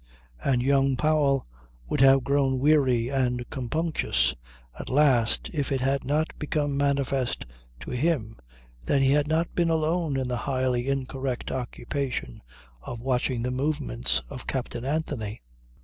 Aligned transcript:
And 0.43 0.63
young 0.63 0.95
Powell 0.95 1.45
would 1.87 2.01
have 2.01 2.23
grown 2.23 2.57
weary 2.57 3.09
and 3.09 3.47
compunctious 3.51 4.33
at 4.79 4.89
last 4.89 5.51
if 5.53 5.71
it 5.71 5.79
had 5.81 6.03
not 6.03 6.33
become 6.39 6.75
manifest 6.75 7.45
to 7.81 7.91
him 7.91 8.37
that 8.85 9.03
he 9.03 9.11
had 9.11 9.27
not 9.27 9.53
been 9.53 9.69
alone 9.69 10.17
in 10.17 10.27
the 10.27 10.37
highly 10.37 10.87
incorrect 10.87 11.51
occupation 11.51 12.41
of 12.81 12.99
watching 12.99 13.43
the 13.43 13.51
movements 13.51 14.23
of 14.27 14.47
Captain 14.47 14.83
Anthony. 14.85 15.43